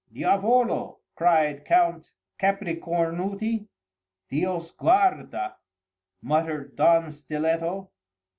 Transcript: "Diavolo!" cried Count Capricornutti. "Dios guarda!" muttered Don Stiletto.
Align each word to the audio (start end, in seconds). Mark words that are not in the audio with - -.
"Diavolo!" 0.11 0.97
cried 1.15 1.63
Count 1.63 2.09
Capricornutti. 2.41 3.67
"Dios 4.31 4.71
guarda!" 4.71 5.57
muttered 6.23 6.75
Don 6.75 7.11
Stiletto. 7.11 7.91